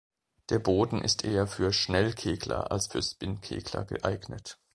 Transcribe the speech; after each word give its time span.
Der 0.49 0.57
Boden 0.57 0.99
ist 1.03 1.23
eher 1.25 1.45
für 1.45 1.71
Schnell-Kegler 1.71 2.71
als 2.71 2.87
für 2.87 3.03
Spin-Kegler 3.03 3.85
geeignet. 3.85 4.57